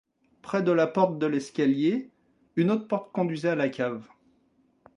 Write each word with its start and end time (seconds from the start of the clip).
Près 0.41 0.63
de 0.63 0.71
la 0.71 0.87
porte 0.87 1.19
de 1.19 1.27
l’escalier, 1.27 2.09
une 2.55 2.71
autre 2.71 2.87
porte 2.87 3.11
conduisait 3.13 3.49
à 3.49 3.55
la 3.55 3.69
cave. 3.69 4.07